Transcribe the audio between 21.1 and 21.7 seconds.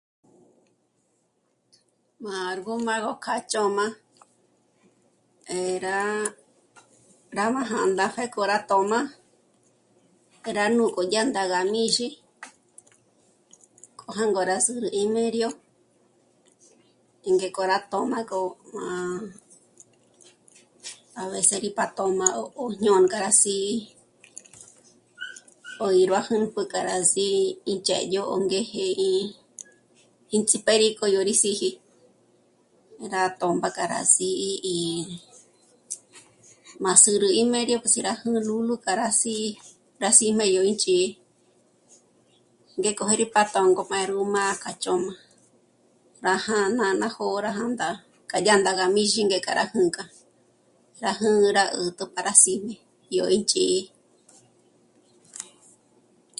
a veces rí